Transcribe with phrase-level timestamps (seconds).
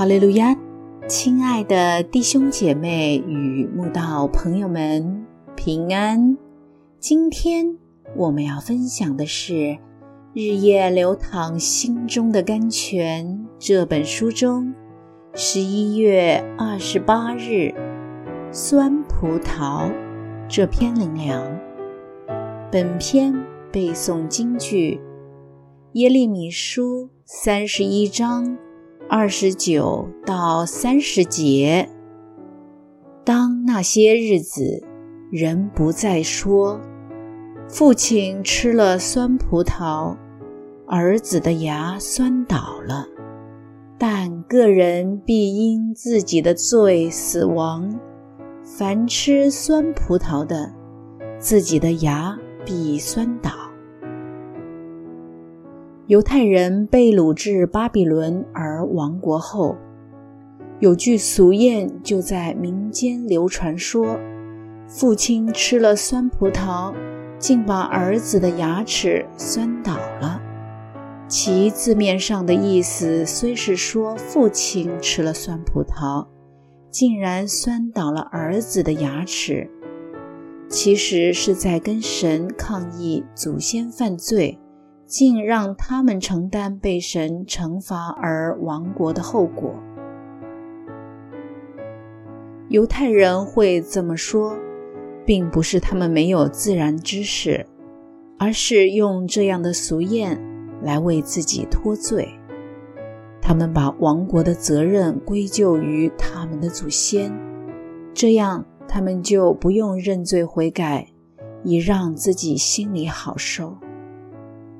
[0.00, 0.56] 哈利路亚，
[1.06, 6.38] 亲爱的弟兄姐妹与慕道朋友们，平安！
[6.98, 7.76] 今天
[8.16, 9.52] 我们要分享的是
[10.32, 13.26] 《日夜流淌心中的甘泉》
[13.58, 14.74] 这本书中
[15.34, 17.70] 十一月二十八日
[18.50, 19.92] 酸葡萄
[20.48, 21.60] 这篇灵粮。
[22.72, 23.34] 本篇
[23.70, 24.98] 背诵京剧
[25.92, 28.56] 耶利米书三十一章。
[29.12, 31.90] 二十九到三十节，
[33.24, 34.84] 当那些日子，
[35.32, 36.80] 人不再说
[37.68, 40.16] 父亲吃了酸葡萄，
[40.86, 43.04] 儿子的牙酸倒了，
[43.98, 47.92] 但个人必因自己的罪死亡。
[48.62, 50.72] 凡吃酸葡萄的，
[51.36, 53.50] 自己的牙必酸倒。
[56.10, 59.76] 犹太人被掳至巴比伦而亡国后，
[60.80, 64.18] 有句俗谚就在民间流传说：
[64.88, 66.92] 父亲吃了酸葡萄，
[67.38, 70.42] 竟把儿子的牙齿酸倒了。
[71.28, 76.26] 其字面上的意思虽是说父亲吃了酸葡萄，
[76.90, 79.70] 竟然酸倒了儿子的牙齿，
[80.68, 84.58] 其实是在跟神抗议祖先犯罪。
[85.10, 89.74] 竟让他们承担被神惩罚而亡国的后果。
[92.68, 94.56] 犹太人会这么说，
[95.26, 97.66] 并不是他们没有自然知识，
[98.38, 100.38] 而是用这样的俗谚
[100.80, 102.28] 来为自己脱罪。
[103.42, 107.36] 他们把亡国的责任归咎于他们的祖先，
[108.14, 111.08] 这样他们就不用认罪悔改，
[111.64, 113.76] 以让自己心里好受。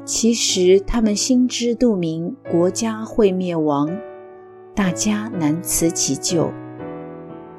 [0.04, 3.88] 其实他们心知肚明，国家会灭亡，
[4.74, 6.52] 大家难辞其咎。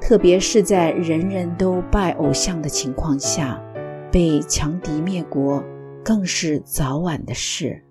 [0.00, 3.62] 特别是在人人都拜偶像的情况下，
[4.10, 5.62] 被强敌灭国，
[6.04, 7.82] 更是早晚的事。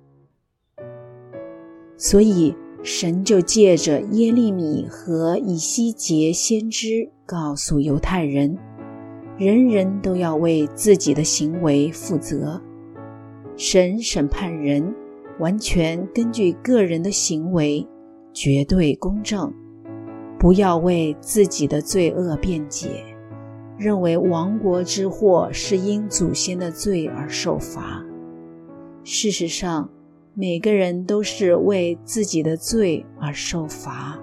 [1.98, 2.54] 所以
[2.84, 8.58] 神就借着耶利米和以西结先知，告诉犹太人，
[9.38, 12.62] 人人都要为自己的行为负责。
[13.64, 14.92] 神审判人，
[15.38, 17.88] 完全根据个人的行为，
[18.34, 19.54] 绝对公正。
[20.40, 23.06] 不要为自己的罪恶辩解，
[23.78, 28.04] 认为亡国之祸是因祖先的罪而受罚。
[29.04, 29.88] 事实上，
[30.34, 34.20] 每个人都是为自己的罪而受罚。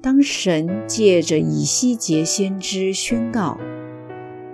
[0.00, 3.56] 当神借着以西结先知宣告。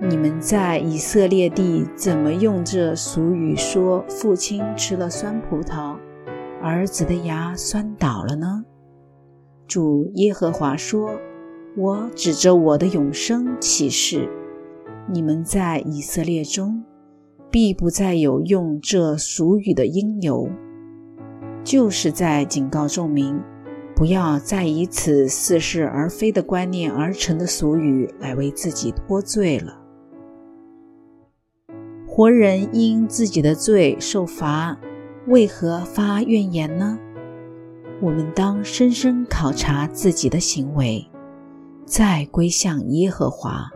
[0.00, 5.96] 你们在以色列地怎么用这俗语说：“父亲吃了酸葡萄，
[6.62, 8.64] 儿子的牙酸倒了呢？”
[9.66, 11.10] 主耶和华说
[11.76, 14.28] ：“我指着我的永生起誓，
[15.12, 16.84] 你们在以色列中
[17.50, 20.48] 必不再有用这俗语的因由，
[21.64, 23.36] 就是在警告众民，
[23.96, 29.74] 不要再以此似是而非的观念而成的俗语来为自己脱罪了。”
[32.18, 34.76] 活人因自己的罪受罚，
[35.28, 36.98] 为何发怨言呢？
[38.02, 41.08] 我们当深深考察自己的行为，
[41.84, 43.70] 再归向耶和华。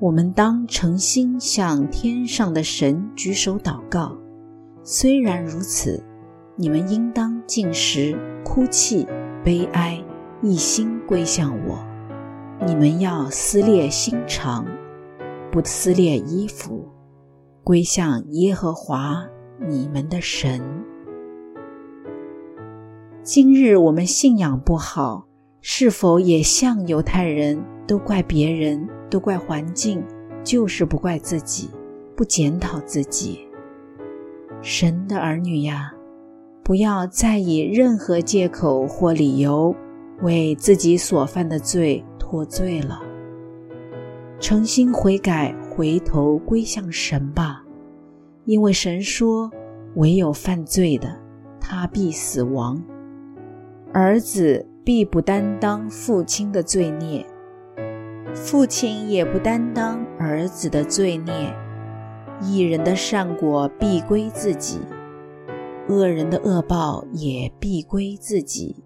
[0.00, 4.16] 我们当诚心向天上的神举手祷告。
[4.82, 6.02] 虽然如此，
[6.56, 9.06] 你们应当进食、哭泣、
[9.44, 10.02] 悲哀，
[10.40, 11.78] 一心归向我。
[12.66, 14.64] 你们要撕裂心肠，
[15.52, 16.82] 不撕裂衣服。
[17.64, 19.26] 归向耶和华
[19.58, 20.60] 你们的神。
[23.22, 25.26] 今日我们信仰不好，
[25.62, 30.04] 是否也像犹太人都怪别人，都怪环境，
[30.44, 31.70] 就是不怪自己，
[32.14, 33.48] 不检讨自己？
[34.60, 35.90] 神的儿女呀，
[36.62, 39.74] 不要再以任何借口或理由
[40.20, 43.00] 为自己所犯的罪脱罪了。
[44.38, 47.64] 诚心悔改，回头归向神吧，
[48.44, 49.50] 因为神说
[49.96, 51.18] ：“唯有犯罪的，
[51.60, 52.80] 他必死亡；
[53.92, 57.26] 儿子必不担当父亲的罪孽，
[58.32, 61.32] 父亲也不担当儿子的罪孽。
[62.40, 64.78] 一人的善果必归自己，
[65.88, 68.76] 恶人的恶报也必归自己。”